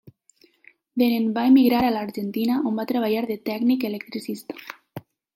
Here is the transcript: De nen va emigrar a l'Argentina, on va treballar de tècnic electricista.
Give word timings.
De 1.01 1.09
nen 1.09 1.25
va 1.33 1.43
emigrar 1.49 1.81
a 1.89 1.91
l'Argentina, 1.95 2.55
on 2.69 2.79
va 2.79 2.85
treballar 2.93 3.21
de 3.27 3.35
tècnic 3.51 3.85
electricista. 3.91 4.57